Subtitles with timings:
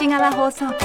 [0.00, 0.80] 西側放送局。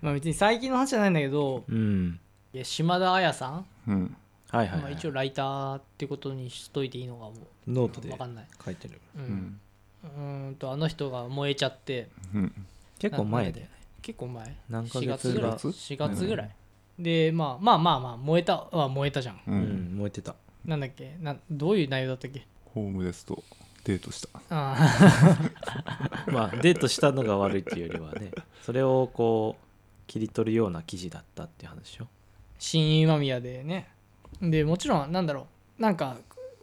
[0.00, 2.18] まあ別に最近の話じゃないんだけどうん。
[2.54, 4.16] いや島田彩さん、うん。
[4.50, 4.80] はいはい、はい。
[4.80, 7.34] まあ、一応ライターってことにしといていいのかも
[7.68, 8.46] ノートで分かんない。
[8.64, 8.98] 書いてる。
[9.16, 9.26] ううん。
[9.26, 9.60] ん
[10.04, 12.08] うーんとあの人が燃えちゃって。
[12.34, 12.66] うん。
[12.98, 13.68] 結構前で。
[14.00, 14.56] 結構前。
[14.70, 15.52] 何ヶ4月ぐらい。
[15.52, 16.26] 4月？
[16.26, 16.50] ぐらい、
[16.98, 19.34] でまあまあまあまあ燃えたは燃えたじゃん。
[19.34, 20.34] ううんん燃えてた。
[20.64, 21.14] なんだっけ？
[21.20, 22.46] などういう内容だったっけ？
[22.72, 23.44] ホームレスと
[23.86, 24.28] デートした。
[24.50, 24.76] あ
[26.32, 28.32] まあデートしたのが悪いっていうよりはね
[28.62, 29.62] それをこう
[30.08, 32.06] 切り取るような記事だったっていう話でしょ？
[32.58, 33.88] 新今宮でね。
[34.42, 35.46] でもちろんなんだろ
[35.78, 35.82] う。
[35.82, 36.16] なんか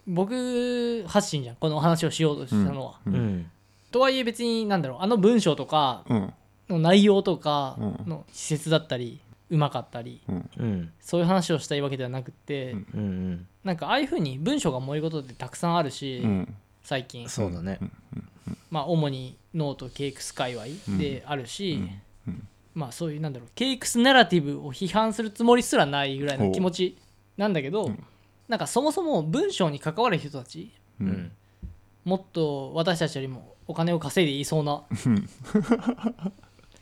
[0.06, 1.56] 僕発信じゃん。
[1.56, 3.16] この話をしようとしたのは、ううん。
[3.40, 3.52] ん。
[3.92, 4.98] とはいえ別になんだろう。
[5.02, 6.34] あの文章とかうん。
[6.70, 8.10] の内容とかうん。
[8.10, 9.20] の施設だったり
[9.50, 10.50] うまかったりうん。
[10.58, 10.92] うん。
[11.00, 12.88] そういう話をしたいわけではなくって、うん。
[12.94, 13.48] うんうん。
[13.64, 17.28] なんかああいうふうに文章が燃えることってたくさんあるし、うん最近。
[17.30, 17.80] そうだね。
[18.70, 20.66] まあ主にノートケークス界隈
[21.00, 21.80] であるし、
[22.28, 26.98] うんまあそういうなんだろうケークスナラティブを批判するつもりすらないぐらいの気持ち
[27.38, 27.90] なんだけど、う。
[27.90, 28.04] ん
[28.48, 31.10] なんかそもそも文章に関わる人たちううん。
[31.12, 31.32] ん
[32.04, 34.84] もっと私たちよりもお金を稼いでいそうな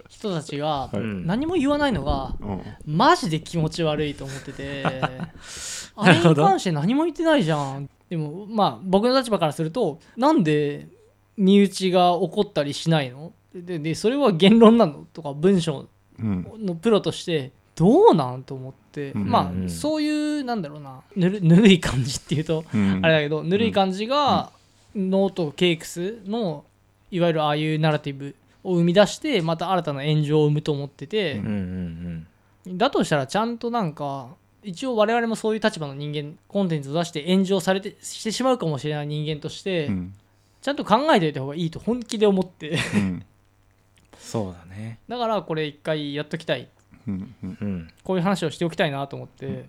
[0.10, 2.62] 人たちがうん何も言わないのがうん。
[2.86, 4.84] マジで気持ち悪いと思ってて
[5.96, 10.90] あれに関して何も言ってないじゃんでもまあ僕の立場からするとなんで
[11.38, 13.32] 身内が怒ったりしないの？
[13.56, 15.08] ででそれは言論なの？
[15.14, 15.88] とか文章
[16.20, 16.46] うん。
[16.60, 18.44] のプロとしてどうなん？
[18.44, 19.30] と思って、うん。
[19.30, 19.66] まうん。
[19.68, 21.00] あそういうなんだろうな。
[21.16, 23.00] ぬるぬるい感じっていうとうん。
[23.02, 24.52] あれだけどぬるい感じが
[24.94, 26.66] ノートケークスの
[27.12, 32.28] いわゆるああいうナラティブを生み出してまた新たな炎上を生むと思ってて、うん
[32.66, 32.78] うん。
[32.78, 34.28] だとしたらちゃんとなんか
[34.64, 40.14] 一応我々もそういう立場の人間コンテンツを出して炎上されてしてしまうかもしれない人間として、うん。
[40.62, 42.78] ちゃんと考えておいた方がいいと本気で思って。
[42.94, 43.26] うん。
[44.20, 45.00] そうだね。
[45.08, 46.70] だからこれ一回やっときたい。
[47.08, 47.36] うん。
[47.44, 47.58] うん。
[47.60, 49.66] うんこういう話をしておきたいなと思って、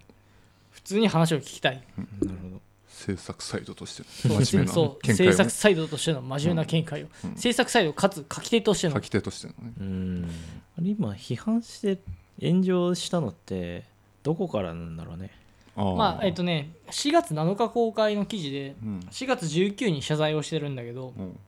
[0.71, 1.83] 普通に話を聞きたい。
[1.97, 2.61] なるほど。
[2.89, 5.33] 制作サイドとしてそうの真面目なそう見解をね。
[5.33, 7.37] 制作サイドとしての真面目な見解を、うん。
[7.37, 8.95] 制作サイドかつ書き手としての。
[8.97, 9.73] 書き手としてのね。
[9.81, 10.31] うん。
[10.79, 11.99] あれ今批判して
[12.41, 13.85] 炎上したのって
[14.23, 15.31] どこからなんだろうね。
[15.75, 19.01] まあえっとね4月7日公開の記事でうん。
[19.11, 21.39] 4月19に謝罪をしてるんだけどうん。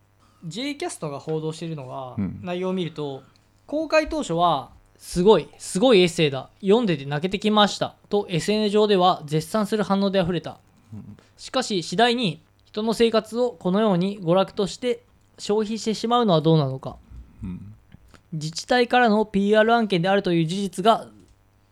[0.47, 2.41] J キャストが報道しているのが、うん。
[2.43, 3.23] 内容を見ると
[3.67, 6.51] 公開当初はすごいすごいエッセイだ。
[6.61, 7.95] 読んでて泣けてきました。
[8.09, 10.59] と SNS 上では絶賛する反応であふれた。
[10.93, 11.17] うん。
[11.37, 15.03] しかし次第に人の生活をこのように娯楽として
[15.39, 16.97] 消費してしまうのはどうなのか。
[17.43, 17.75] うん。
[18.33, 21.07] 自治体からの PR 案件であるという事実が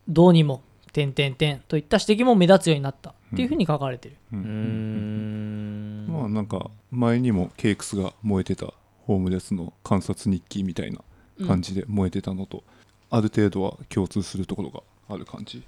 [0.07, 0.61] どうにも
[0.93, 6.05] 点点点といった指摘も目立つようになったっていうふうに書かれてる、ううん。
[6.05, 6.07] ん。
[6.07, 8.67] まあなんか前にもケークスが燃えてた
[9.05, 11.01] ホームレスの観察日記みたいな
[11.45, 12.63] 感じで燃えてたのと、
[13.09, 15.63] ある程度は共通するところがある感じ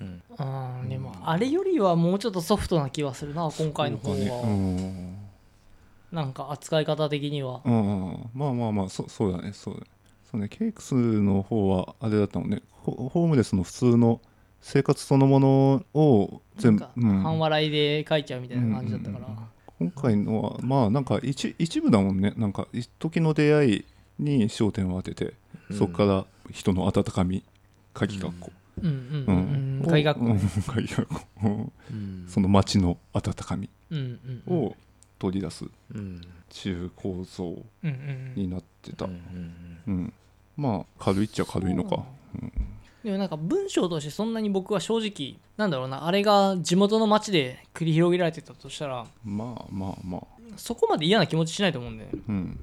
[0.00, 5.32] うんうんでもあれよりはもうちょっとソフトな気はするな今回の方そうかが、ね
[6.10, 7.62] なんか扱い方的には。
[7.64, 8.30] うんうんうん。
[8.34, 9.86] まあまあまあそそうだねそうだね。
[10.30, 14.20] そうねケークスの方はあれだったもんねホホームレスの普通の
[14.60, 17.22] 生活そのものを全部うん。
[17.22, 19.36] 半笑いで書いちゃうみたいな感じだったから、うん
[19.80, 22.34] 今回のはまあなんか一一部だもんね。
[22.36, 23.84] なんか一時の出会い
[24.20, 25.34] に焦点を当てて、
[25.76, 27.42] そこから人の温かみ
[27.92, 28.52] 鍵括弧。
[28.80, 28.86] うん。
[28.86, 29.24] うん。
[29.26, 29.80] うん。
[29.80, 29.86] うん。
[29.86, 31.72] を鍵括弧うん。
[32.22, 33.98] 鍵その街の温かみうん。
[33.98, 34.42] うん。
[34.46, 34.56] うん。
[34.66, 34.76] を
[35.18, 36.20] 取り出すうん。
[36.50, 37.90] 中構造うん。
[37.90, 38.32] うん。
[38.36, 39.78] になってた、うん。
[39.86, 40.12] うん。
[40.56, 42.04] まあ軽いっちゃ軽いのか、
[43.04, 50.22] でもなんか文章としてそんなに僕は正直なんだろうなあれが地元の町で繰り広げられてたとしたらまあまあまあ。
[50.56, 52.18] そこまで嫌な気持ちしないと思うんだよね。
[52.28, 52.60] うん。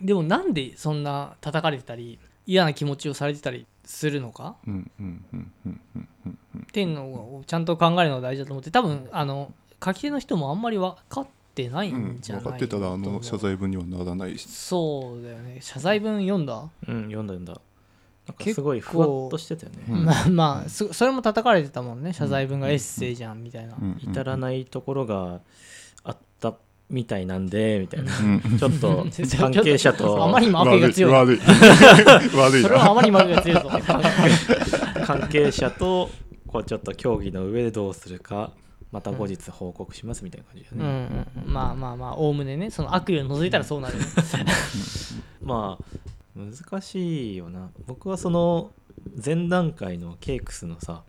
[0.00, 4.56] でもなんでそんな叩かれてたり嫌な気持ちをされてたりするのか？
[4.66, 9.52] うんうんうんうんうんうんっていうのをちゃんと考えるのが大事だと思って多分あの
[9.82, 14.46] 書き手の人もあんまり分かってないうんんじゃない分かってたらあの謝罪文にはならないし。
[14.48, 15.58] そうだよね。
[15.60, 17.60] 謝罪文読んだ、うん読んだ読んだ
[18.26, 20.04] なんか結構すごいふわっとしてたよね、うん。
[20.04, 22.12] まあまあそそれも叩かれてたもんね。
[22.12, 24.00] 謝罪文がエッセイじゃんみたいな、うん。
[24.02, 25.40] 至らないところが
[26.02, 26.54] あった
[26.90, 27.38] みたいな。
[27.38, 27.46] ん。
[27.46, 28.58] でみたいなうん。
[28.58, 30.24] ちょっとちょっと関係者と。
[30.24, 31.38] あまりにも悪意が強い悪い。
[31.38, 32.62] 悪い。
[32.62, 33.62] それはあまりにも悪意が強い。
[33.62, 33.70] ぞ
[35.06, 36.10] 関係者と
[36.48, 38.50] こうちょっと協議の上でどうするか
[38.92, 40.40] また後日報告しますみたい。
[40.40, 43.50] な感じだうんね、うんまあまあまあおおむねねその悪意を除い。
[43.50, 43.94] たらそうなる
[45.42, 45.84] まあ
[46.36, 47.70] 難しいよな。
[47.86, 48.72] 僕はその
[49.24, 51.02] 前段階のケークスのさ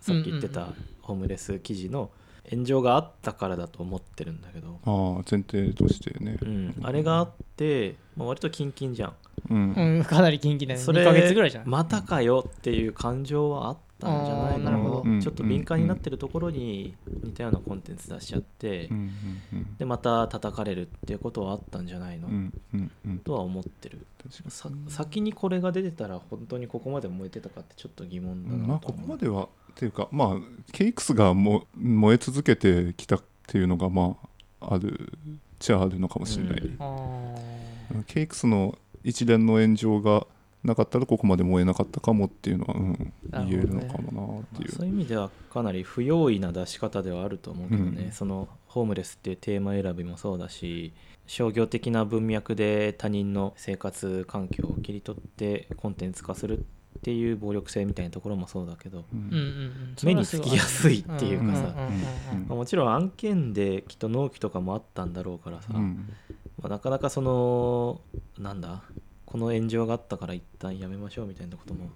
[0.00, 0.68] さっき言ってた
[1.00, 2.10] ホームレス記事の
[2.50, 6.38] 炎上があったからだと思ってるんだけど、ああ前提としてね。
[6.42, 9.14] うん、あれがあって、まあ、割とキンキンじゃん。
[9.50, 9.72] うん。
[9.72, 10.84] うん、かなり近畿だよね。
[10.84, 15.02] それ2ヶ月ぐらいじゃん、またかよっていう感情はあったんじゃないあーなるほど。
[15.04, 19.10] うんちょっと敏感になってるところに似たようなコンテンツ出しちゃって、うん
[19.52, 19.76] うん。
[19.78, 23.18] でまた叩かれるっていうことはあったんじゃないの、うんうんうん。
[23.18, 24.06] とは思ってる
[24.48, 34.16] さ先にこれが出てたら本当にここまで燃えてたかってちょっと疑問だにまあここまではっていうかまあケイクスがも燃え続けてきたっていうのがま
[34.60, 36.76] ああるっちゃあるのかもしれない、うん。
[36.80, 40.26] あケイクスの一連の炎上が
[40.62, 43.12] なかったらここまで燃えなかったかもっていうのは、うん、
[43.48, 48.12] 言えるのかもなっていう、そういう意味ではかなり不用意な出し方ではあると思うけどね、うん。
[48.12, 50.92] そのホームレスっていうテーマ選びもそうだし
[51.26, 56.64] 商業的な文脈で他人の生活環境を切り取ってコンテンツ化する
[56.98, 59.96] っていう暴力性みたいなところもそうだけど、うん。
[60.02, 61.62] 目につきやすいっていうかさ。
[61.62, 61.80] んんう
[62.38, 62.48] んうん。
[62.48, 66.10] まあもちろん案件できっと納期とかもあったんだろうからさ、うん。
[66.60, 68.00] まあ、なかなかその
[68.38, 68.82] なんだ
[69.30, 71.90] この炎上があったから一旦やめましょうみたいなことも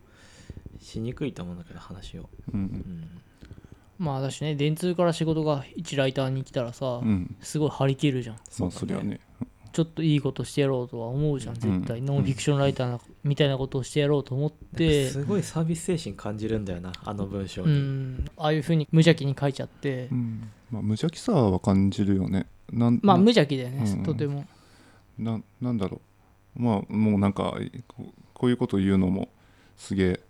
[0.80, 3.04] しにくいと思うんだけど話を、うんうん、
[3.98, 7.34] まあ私ね電通から仕事が一ライターに来たらさ、うん。
[7.40, 8.36] すごい張り切るじゃん。
[8.58, 9.20] まあそりゃね。
[9.72, 12.06] ちょっといいことしてやろうとは思うじゃん絶対、うん。
[12.06, 15.10] ノンフィクションライターなみたいなことをしてやろうと思って。
[15.10, 18.30] すごいサービス精神感じるんだよなあの文章うに、ん。
[18.36, 20.48] ああいうふうに無邪気に書いちゃって、うん。
[20.70, 22.46] まあ、無邪気さは感じるよね。
[22.72, 24.02] なんまあ無な邪気だよね、うん。
[24.04, 24.46] とても。
[25.18, 26.00] ななんだろう
[26.56, 27.56] まあもうなんか
[28.32, 29.28] こういうこと言うのも
[29.76, 30.20] すげえ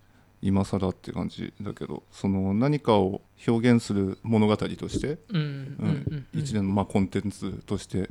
[0.43, 5.19] 今更って感じだけどその何かを表現する物語として、
[6.35, 8.11] 一連のまあコンテンツとして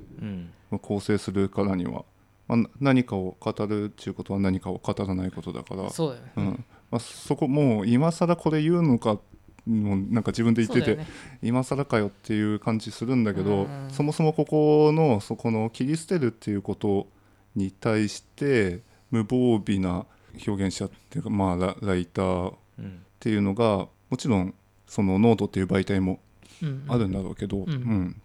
[0.82, 2.06] 構成するからには、
[2.48, 5.90] まあ、な何かを語るっていうことは何かを語らないことだから。
[5.92, 6.66] そうだよね、うん。
[6.90, 9.20] まあ、そこもう今更これ言うのか
[9.66, 11.08] もうなんか自分で言ってて、ね。
[11.42, 13.88] 今更かよっていう感じするんだけど、うん。
[13.90, 17.08] そもそもここのそこの切り捨てるっていうこと
[17.56, 20.06] に対して無防備な
[20.48, 24.54] 表現者っていうかまあラライターっうんていうのがもちろん
[24.86, 26.20] そのノートっていう媒体も
[26.62, 27.62] うんあるんだろうけど、ん。
[27.62, 28.22] うん。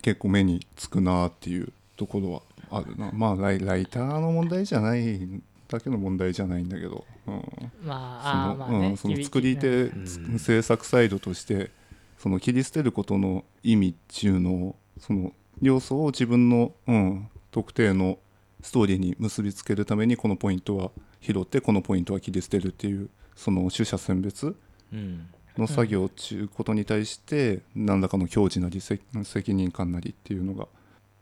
[0.00, 3.10] 結構目につくなっていうところはあるな。
[3.12, 5.28] まあライライターの問題じゃない
[5.68, 10.38] だけの問題じゃないんだけど、うん、まそああーまあね、のうん、その作り手、うん。
[10.38, 11.70] 制作サイドとして
[12.18, 18.18] その切り捨てることの意味っていうのをその要素を自分の、うん、特定の
[18.62, 24.56] ストーリーに結びつけるためにこのポイントは拾ってこのポイントは切り捨てるっていうその取捨選別
[24.92, 25.26] うん。
[25.58, 30.66] の作業っていうことに対して何らかの教示なり責責任感なりっていうのが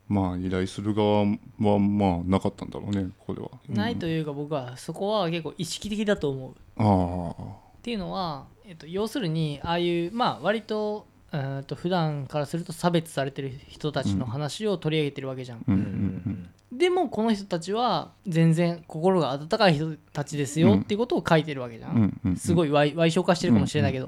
[0.07, 3.49] まあ依頼する側はまあなかったんだろうねこれは。
[3.67, 6.51] ないというか僕はそこは結構意識的だと思う。
[6.51, 11.07] っていうのは、えっと、要するにああいうまあ割と
[11.67, 24.07] と普段からすると差別されてる人たちの話を取り上げてるわけじゃんでもこの人たちは全然心が温かい人たちですよっていうことを書いてるわけじゃん、すごい歪歪償化してるかもしれないけど、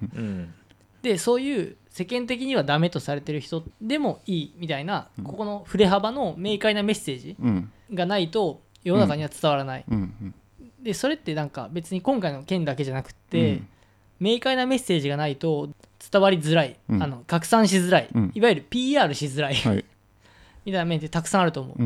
[1.01, 7.71] でそういう世間的にはダメとされてる人でもいいみたいな、ここの振れ幅の明快なメッセージうん。
[7.93, 9.85] がないと世の中には伝わらない、
[10.81, 13.67] でそれってなんか別に今回の件だけじゃなくて、うん。
[14.21, 15.69] 明快なメッセージがないと
[16.11, 17.03] 伝わりづらい、うん。
[17.03, 18.31] あの拡散しづらい、うん。
[18.33, 19.55] いわゆる PR しづらい。
[19.55, 19.85] はい。
[20.65, 21.77] みたいな面ってたくさんあると思う、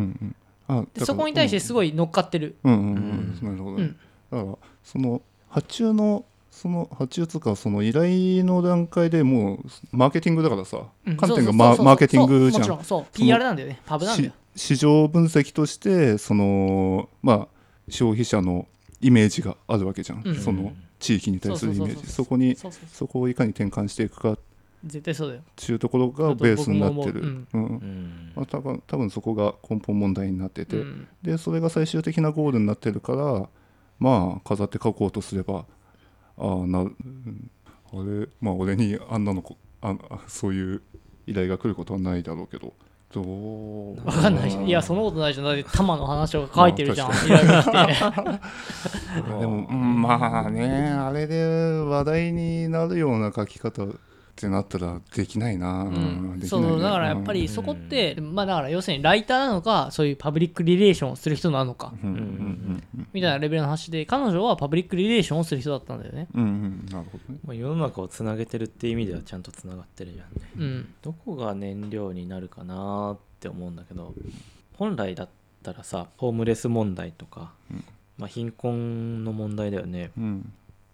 [0.94, 2.74] でそこに対してすごい乗っかってる、うん。
[2.74, 3.98] うんうんなるほど、うん。
[4.32, 9.60] だからその発注のその発注つうかその依頼の段階でもう
[9.92, 11.18] マーケティングだからさ、うん。
[11.18, 12.64] 観点がママーケティングじゃん。
[12.64, 13.80] そうもちろんそう PR なんだよね。
[13.86, 14.32] パブなんだよ。
[14.56, 17.48] し市場分析としてそのまあ
[17.90, 18.68] 消費者の
[19.00, 20.36] イメージがあるわけじゃん、うん。
[20.36, 22.12] その地域に対するイメージ。
[22.12, 22.90] そこにそうそうそう。
[22.92, 24.40] そこをいかに転換していくかっ
[24.86, 25.42] 絶対そうだよ。
[25.56, 27.46] ていうところがベースになってる、
[28.50, 31.08] 多分多分そこが根本問題になってて、うん。
[31.22, 33.50] でそれが最終的なゴールになってるから
[34.00, 35.66] まあ飾って書こうとすれば
[36.38, 37.52] ああなうん。
[37.92, 40.82] あれまあ俺にあんなのこああそういう
[41.26, 42.74] 依頼が来ることはないだろうけど。
[43.14, 43.96] どう？
[43.96, 44.52] 分かんない。
[44.52, 45.46] しいやそのことないじゃん。
[45.46, 49.32] だって玉の話を書いてるじゃん、ま依頼が来て。
[49.40, 51.46] でも、うんまあねあれで
[51.86, 53.84] 話題になるような書き方
[54.38, 56.36] ってなったらできないな、ううん。
[56.36, 56.68] ん、できないね。
[56.70, 61.94] そうだからやっぱりそこって、まあだから要するにライターなのかそういうパブリックリレーションをする人なのか。
[62.04, 66.28] うんうんうんみたいなレベルの話で彼女はパブリックリレーションをする人だったんだよね。
[66.36, 66.86] うんうんうん。
[66.92, 67.40] なるほどね。
[67.46, 70.50] まあ、世の中をつなげてるっていう意味ではちゃんとつながってるじゃんね。
[70.58, 70.94] うん。
[71.02, 74.14] どこが燃料になるかなって思うんだけど
[74.76, 75.30] 本来だっ
[75.64, 77.84] たらさホームレス問題とか、うん。
[78.18, 80.12] まあ、貧困の問題だよね。
[80.18, 80.42] うん。
[80.42, 80.48] で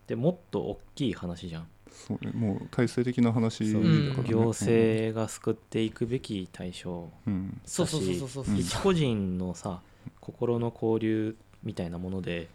[0.04, 4.24] ってもっと大きい話じゃんそうねもう体制的な話だからね、うん。
[4.24, 7.62] 行政が救っていくべき対象うん。
[7.66, 8.56] そうそうそうそうそうそう。
[8.56, 9.82] うん一個人のさ
[10.20, 12.50] 心の交流みたいなもので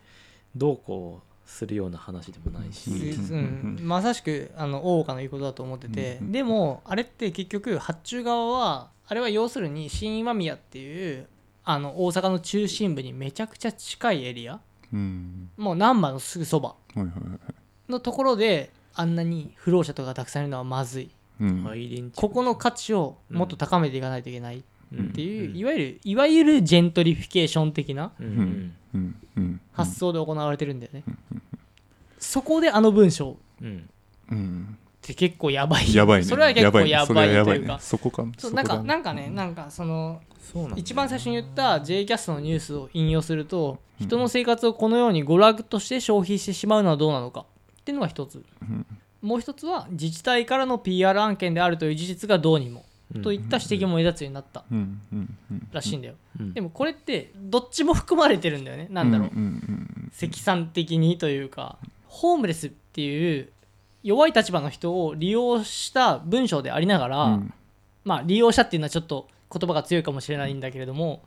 [0.57, 3.79] どうこうするような話でもないし、うん。
[3.83, 6.33] まさしくあの大岡の言うことだと思ってて、うん。
[6.33, 11.27] でもあれって結局発注側はあれは要するに新今宮っていう
[11.65, 14.61] あの大阪の中心部にめちゃくちゃ近いエリア。
[14.93, 15.51] うん。
[15.57, 16.75] もう難波のすぐそば
[17.89, 21.11] のところであんなに浮浪者とかがたくさんいるのはまずい。
[21.41, 22.13] うん。
[22.17, 24.59] ここの価値をもっと高めていかないといけない。
[24.59, 24.63] っ
[24.93, 25.13] うん。
[25.13, 25.57] ていう、うん。
[25.57, 28.11] いわゆるいわゆるジェントリフィケーション的な
[29.73, 30.81] 発想で行われてるん。
[30.81, 31.05] だよね、
[32.19, 33.89] そこであの文章うん。
[34.31, 34.79] うん。
[34.97, 38.67] って結構やばいやばいねそれは結構やそばいというかそこかそうなん。
[38.67, 39.03] かなん。
[39.03, 39.55] かねなん。
[39.55, 40.21] かその
[40.77, 47.45] 一番最初に言った J キャストのニュースを引用すると人の生活をこのように娯楽として消費してしまうのはどうなのか
[47.89, 48.45] っていうのが一つ。
[48.61, 48.87] うん。
[49.23, 52.85] もう一つは自治体からの PR 案件であるという事実がどうにも。
[53.15, 53.23] うん。
[53.23, 54.65] といった指摘も目立つようになった。
[54.71, 55.01] うん。
[55.11, 55.37] うん。
[55.51, 55.69] うん。
[55.73, 56.15] らしいんだよ。
[56.39, 56.53] うん。
[56.53, 58.89] でもこれってどっちも含まれてるんだよね。
[58.91, 59.29] なんだろう。
[59.29, 59.37] うん。
[59.37, 60.11] うん。
[60.13, 63.49] 積算的にというかホームレスっていう
[64.03, 67.55] 弱い立場の人を利用した文章でありながら、うん。
[68.05, 71.23] まあ利用者っていうのはちょっと言葉が強いかもしれないんだけれども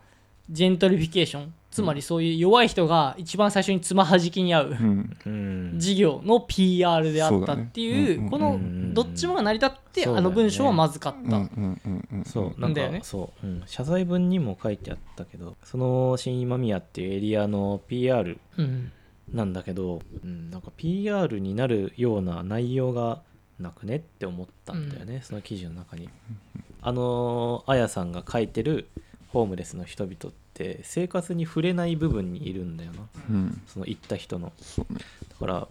[0.50, 5.18] ジェントリフィケーションつまりそういう弱い人が一番最初につまはじきに合ううん。
[5.26, 5.80] うん。
[5.80, 8.30] 事業の PR であったっていうね。
[8.30, 8.54] このうん。
[8.56, 8.94] うん。
[8.94, 11.44] どっちもが成り立ってあの文章はまずかった、うん。
[11.44, 11.82] うん。
[11.86, 12.08] うん。
[12.12, 12.26] うん。
[12.26, 13.00] そうなんかだよね。
[13.04, 18.92] そう、うん、謝罪文にも書いてあったけどその新今宮っていうエリアの PR うん。
[19.32, 23.22] なんだけど、うん、なんか PR になるような内容が
[23.62, 26.10] なくねって思ったんだよね、その記事の中に。
[26.82, 28.90] あのあやさんが書いてる
[29.32, 33.00] ホームレスの人々って生活に触れない部分にいるんだよな。
[33.30, 33.62] うん。
[33.68, 34.48] その行った人の。
[34.48, 34.54] ね。
[35.30, 35.68] だから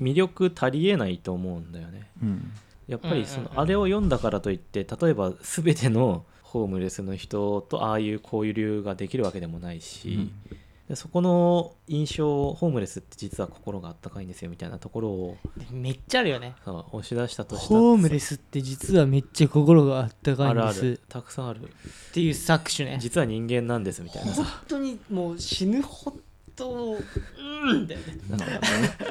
[0.00, 2.06] 魅力足りえないと思うんだよね。
[2.22, 2.52] うん。
[2.88, 3.52] やっぱりそのうんうん。
[3.52, 10.56] うんあれを読んだからといって例えば全てのホームレスの人とああいう交流ができるわけでもないし、で
[10.96, 15.36] そこの印象ホームレスって実は心があったかいんですよみたいなところを
[15.70, 16.54] めっちゃあるよね。
[16.64, 20.84] さ押し出したとしたホームレスって実はめっちゃ心があったかいんです。
[20.84, 21.60] るたくさんある。
[21.62, 21.66] っ
[22.12, 22.98] ていう搾取ね。
[23.00, 24.42] 実は人間なんですみたいなさ。
[24.42, 26.12] 本当にもう死ぬほ
[26.56, 28.18] どうんだよね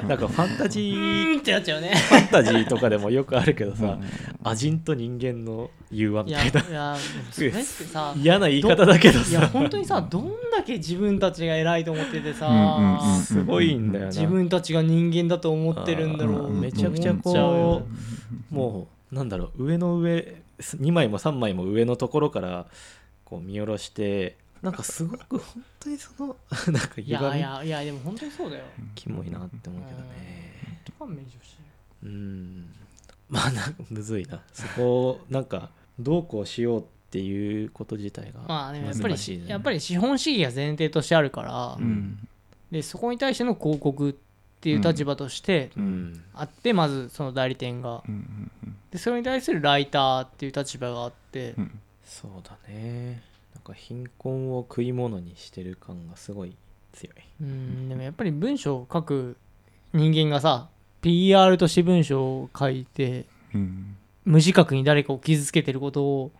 [0.06, 1.94] なんかファンタジうーんってなっちゃうね。
[1.94, 3.86] ファンタジーとかでもよくあるけどさ。
[3.86, 6.96] う んアジンと人間の融和みたいないや
[7.30, 17.82] それってさ 嫌な言い方だけどいやさ本当にさどんだけ自分たちが偉いと思っててさ、すごいんだよな自分たちが人間だと思ってるんだろう、うんめちゃくちゃこ
[18.50, 22.66] うもうなんだろう上の上2枚も3枚も上のところから
[23.24, 26.36] こう見下ろしてなんかすごく本当にその
[26.72, 28.64] なんかいやいやいやでも本当にそうだよ。
[28.94, 30.30] キモいなって思うけどね。
[32.02, 32.64] うん
[33.30, 34.42] まあなんかむずいな。
[34.52, 42.28] そこをなんかどうこうしようっていうこと自体がまあでもやっぱり、やっぱり資本主義が前提としてあるから、うん。
[42.70, 44.14] でそこに対しての広告っ
[44.60, 46.22] ていう立場としてうん。
[46.34, 48.02] あって、まずその代理店が。
[48.06, 48.50] うん。
[48.90, 51.80] でそれに対するライターっていう立場があって、うん。
[52.04, 53.22] そうだね。
[53.54, 56.56] なんか貧困を食い物にしてる感がすごい
[56.92, 57.14] 強い。
[57.40, 59.36] うんでもやっぱり文章を書く
[59.92, 60.68] 人間がさ
[61.02, 63.96] PR として文章を書いてうん。
[64.24, 66.30] 無自覚に誰かを傷つけてることを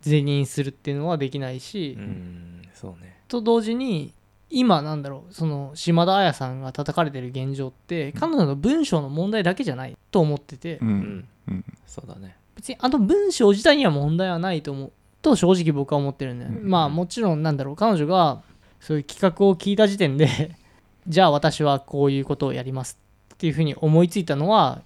[0.00, 2.62] 是認するっていうのはできないし、うん。
[2.74, 3.18] そうね。
[3.28, 4.12] と同時に
[4.48, 10.90] 今なんだろうその島田彩さんが叩かれてる現状って彼女の文章の問題だけじゃないと思ってて、ううん。
[10.90, 11.64] んうん。
[11.86, 12.36] そうだね。
[12.56, 14.92] 別にあの文章自体には問題はないと思う
[15.22, 16.68] と正直僕は思ってるんだよ、うん。
[16.68, 18.42] まあもちろんなんだろう彼女が
[18.80, 20.56] そういう企画を聞いた時点で
[21.06, 22.98] じゃあ私はこういうことをやります
[23.40, 24.82] っていうふうに思いついたのは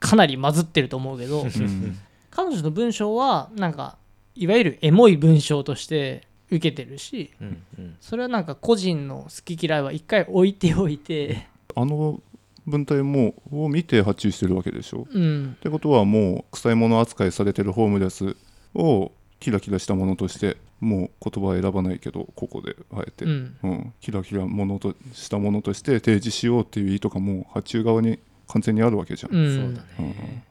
[0.00, 1.98] かなりまずってると思うけどうん。
[2.30, 3.98] 彼女の文章はなんか
[4.34, 7.96] いわゆるエモい文章として受けてるしうんうん。
[8.00, 12.18] それはなんか個人の好き嫌いは一回置いておいてあの
[12.66, 15.06] 文体もを見て発注してるわけでしょ？
[15.10, 15.54] うん。
[15.58, 18.36] ってことはもう臭いもの扱いされてるホームレス
[18.74, 23.70] をキラキラしたものとしてもう言葉は選ばないけどここであえて、ううん。
[23.70, 29.56] んキラキラものとしたものとして提示しようっていう意図がもう発注側に完全にあるわけじゃん、うん。
[29.56, 30.44] そうだね。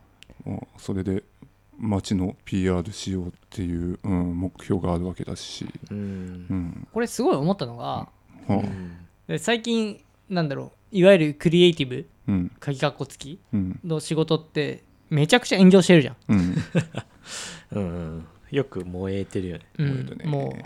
[0.45, 1.23] もうそれで
[1.79, 5.97] 街の PR しようっていう、うん、目標があるわけだし、うん。
[6.49, 6.87] うん。
[6.91, 8.09] これすごい思ったのがは
[8.49, 8.97] あうん。
[9.27, 12.51] で最近なんだろういわゆるクリエイティブうん。
[12.59, 13.79] 鍵かっこつきうん。
[13.85, 16.15] の仕事ってめちゃくちゃ炎上してるじゃん。
[16.27, 16.55] うん
[17.71, 19.65] うんよく燃えてるよね。
[19.79, 20.25] うん燃えるね。
[20.25, 20.57] も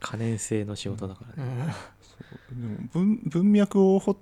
[0.00, 1.50] 可燃性の仕事だからう、う。
[1.50, 1.64] ね
[2.74, 4.16] ん文文脈を掘っ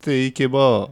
[0.00, 0.90] ていけば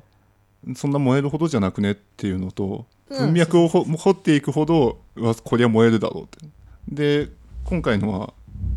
[0.75, 3.18] そんな燃えるほどじゃなくねっていうのとうん。
[3.26, 5.00] 文脈をほ掘っていくほど
[5.44, 6.46] こりゃ燃えるだろうって。
[6.88, 7.30] で
[7.64, 8.32] 今回のは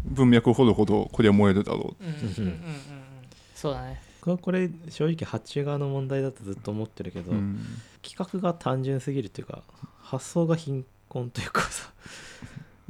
[0.06, 2.66] 文脈を掘るほどこりゃ燃えるだろうんうんうんうんうん。
[3.56, 4.02] そうだね。
[4.22, 7.60] 僕はこれ正直発注側の問題だとずっと思ってるけど、う、うん。
[8.02, 9.64] 企画が単純すぎるっていうか
[10.02, 11.92] 発想が貧困というかさ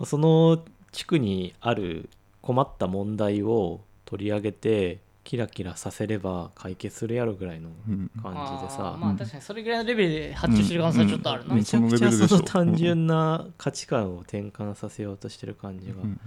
[0.06, 2.10] その地区にある
[2.42, 8.94] 困った問題を取り上げてキラキラさせれば解決するやろぐらいのうん感じでさ。
[8.94, 11.58] あーまあ確かにそれぐらいのレベルで発注してる可能性はちょっとあるな、うん。
[11.60, 16.20] めちゃくちゃその単純な価値観を転換させようとしてる感じがうん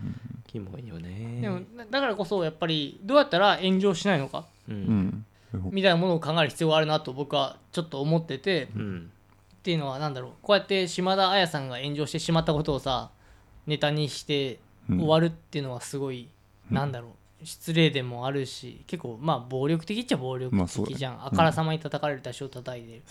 [0.46, 1.40] キモいよね。
[1.40, 4.78] でもだだからこそやっぱりどうやったら炎上しないのかううん。
[4.84, 5.70] んうん。
[5.72, 8.68] みたいなものを考える必要があるなと僕はちょっと思ってて。
[8.76, 9.10] うん。
[9.56, 10.30] っていうのは何だろう。
[10.42, 13.10] こうやって島田彩さんが炎上してしまったことをさ
[13.66, 14.58] ネタにして
[14.90, 16.28] うん終わるっていうのはすごい、
[16.70, 16.76] うん。
[16.76, 17.46] なんだろう。
[17.46, 23.02] 失礼でもあるし結構まあ暴力的っちゃ暴力的じゃん、あからさまに叩かれる足を叩いて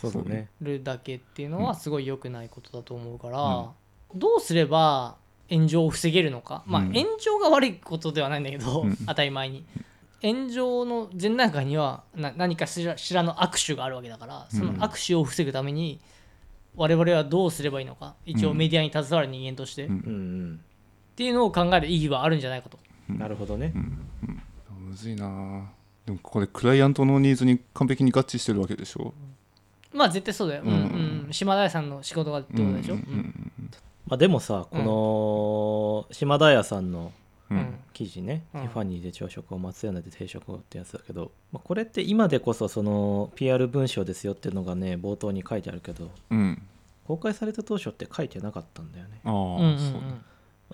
[0.61, 0.83] る。
[0.83, 3.69] だけっていうのはすごい良くないことだと思うから、
[4.15, 5.15] どうすれば
[5.49, 6.63] 炎上を防げるのか。
[6.65, 8.97] まあうん炎上が悪いことではないんだけど、うん。
[9.05, 9.65] 当たり前に。
[10.21, 15.99] 炎上の前段階にはな何かしらしらの握手があるわけだからその握手を防ぐために
[16.75, 18.15] 我々はどうすればいいのか。
[18.25, 19.97] 一応メディアに携わる人間として、うん。
[19.97, 20.59] っうん
[21.15, 22.79] ていうのを考える意義はあるんじゃないかと。
[23.09, 23.19] うん。
[23.19, 23.73] なるほどね。
[24.91, 25.69] むずいな。
[26.05, 29.13] でもこれクライアントのニーズに完璧に合致してるわけでしょ。
[29.93, 30.63] まあ絶対そうだよ。
[30.63, 30.69] うん。
[30.69, 32.95] うんうん、島田屋さんの仕事がってことでしょ。
[32.95, 32.97] う
[34.07, 34.77] まあでもさこ
[36.09, 37.11] の島田屋さんの
[37.93, 38.61] 記事ね、うん。
[38.61, 46.61] ティファニーで朝食を松屋で定食をってやつだけど、まあ、これって今でこそその PR 文章ですよっていうのがね冒頭に書いてあるけどうん。
[47.07, 49.19] 公開された当初って書いてなかったんだよね。
[49.25, 49.77] ああ、うんうんうん。
[49.79, 49.97] そ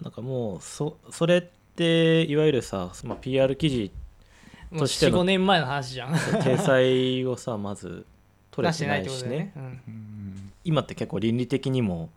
[0.02, 1.44] うなんかもうそそれっ
[1.76, 3.92] ていわゆるさ、まあ、PR 記事
[4.78, 6.14] としての4、5年前の話じゃん。
[6.16, 8.06] 体裁をさまず
[8.52, 9.54] 取れてないいしね。
[10.64, 12.10] 今って結構倫理的にも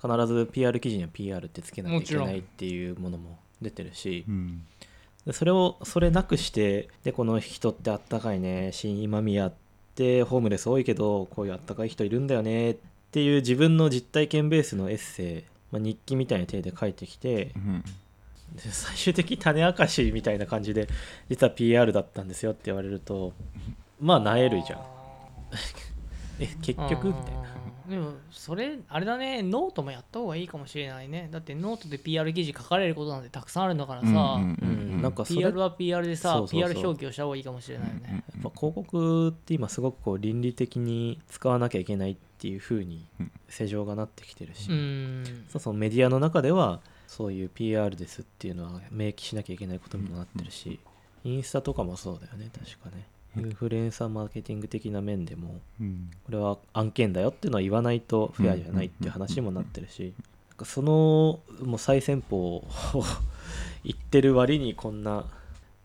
[0.00, 4.24] 必ず PR 記事には PR ってつけなきゃいけないっていうものも出てるし。
[4.28, 4.66] うん。
[5.26, 8.70] でそれをそれなくしてでこの人ってあったかいね。
[8.72, 9.52] 新今宮っ
[9.94, 12.72] てホームレス多いけどこういうあったかい人いるんだよね。
[12.72, 12.76] っ
[13.12, 17.52] ていう自分の実体験ベースのエッセイ、まあ、日記みたいな体で書いてきて。
[17.56, 17.84] うん。
[18.54, 20.88] で最終的に種明かしみたいな感じで
[21.28, 23.32] 実は PR だったんですよって言われると
[24.00, 24.80] まあなえるじゃん。
[26.40, 27.08] え結局？
[27.08, 27.59] みたいなな。
[27.90, 29.42] でもそれあれだね。
[29.42, 31.28] ノートもやった方がいいかもしれないね。
[31.32, 36.70] だってノートで PR 記事書かれることなんてたくさんあるんだからさ、うんうんなんかそれ PR は PR でさそうそうそう。
[36.70, 43.32] PR 表記をした方がいいかもしれないよね、やっぱ広告って今すごくこう倫理的に使わなきゃいけないっていう風にうん。
[43.48, 45.24] 世情がなってきてるし、うん。
[45.48, 50.78] そうそうメディアの中ではそういう PR ですっていうのは明記しなきゃいけないことにもなってるし、
[51.24, 56.10] インスタとかもそうだよね確かねインフルエンサーマーケティング的な面でもうん。
[56.24, 60.14] これは案件だよっていうのは言わないとフェアじゃないっていう話にもなってるし
[60.48, 62.64] なんかそのもう最先鋒を
[63.84, 65.24] 言ってる割にこんな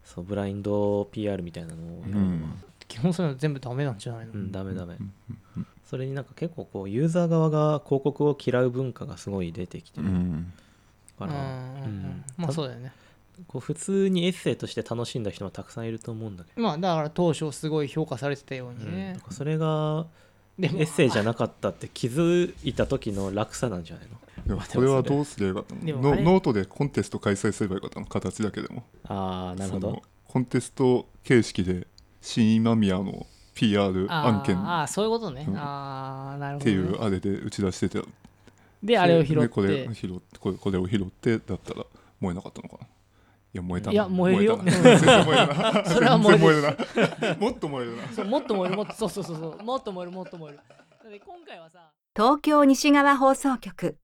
[0.03, 2.49] そうブラインド PR みたいなのをやるのは、
[2.87, 4.95] 基本そういうの全部ダメなんじゃないの、うん、ダメダメ。
[4.99, 5.13] うん。
[5.57, 5.67] うん。
[5.83, 10.53] それになんか結構こうユーザー側が広告を嫌う文化がすごい出てきてるうん
[11.17, 11.39] から、うん。
[11.39, 11.45] うん。
[11.47, 12.23] うん。
[12.37, 12.91] まあそうだよね
[13.47, 18.91] こう普通にエッセイとして楽しんだ人もたくさんいると思うんだけど、まあだから当初すごい評価されてたようにうん。
[18.91, 20.05] なねん、かそれが
[20.59, 24.15] エでもッセイじゃなかったって気づいた時の落差なんじゃないの？
[24.57, 28.83] これはどうすればよノノートでコンテスト開催すればよかったの形だけでも。
[29.05, 30.01] ああなるほど。
[30.27, 31.87] コンテスト形式で
[32.21, 34.57] 新今宮の PR あ案件。
[34.57, 35.57] あーそういうことね、うん。
[35.57, 38.01] ああなるほど、てね、いうあれで打ち出してて
[38.83, 39.41] であれを拾って。
[39.41, 41.83] でこれ拾ってこれこれを拾ってだったら
[42.19, 42.83] 燃えなかったのかな。
[42.83, 42.87] い
[43.55, 43.93] や燃えたな。
[43.93, 44.59] いや燃えるよ。
[45.85, 47.37] それは燃える。
[47.39, 48.03] もっと燃えるな。
[48.13, 48.77] そうもっと燃える。
[48.77, 49.63] もっとそうそうそうそう。
[49.63, 51.21] もっと燃えるもっと燃える。
[51.25, 51.91] 今回はさ。
[52.15, 53.97] 東京西側放送局